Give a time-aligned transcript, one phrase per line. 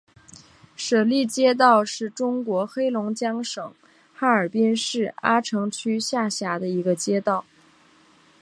[0.75, 3.71] 舍利街道是中国黑龙江省
[4.15, 7.45] 哈尔滨市阿城区下辖的一个街道。